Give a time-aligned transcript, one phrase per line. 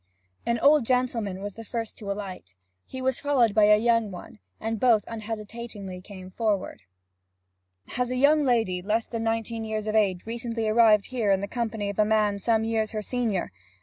[0.47, 2.55] An old gentleman was the first to alight.
[2.87, 6.81] He was followed by a young one, and both unhesitatingly came forward.
[7.89, 11.47] 'Has a young lady, less than nineteen years of age, recently arrived here in the
[11.47, 13.51] company of a man some years her senior?'